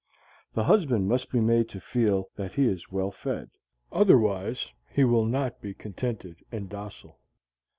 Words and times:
The 0.55 0.63
husband 0.63 1.07
must 1.07 1.31
be 1.31 1.39
made 1.39 1.69
to 1.69 1.79
feel 1.79 2.29
that 2.35 2.53
he 2.55 2.65
is 2.65 2.91
well 2.91 3.11
fed. 3.11 3.51
Otherwise 3.91 4.73
he 4.89 5.03
will 5.03 5.25
not 5.27 5.61
be 5.61 5.75
contented 5.75 6.37
and 6.51 6.67
docile. 6.67 7.19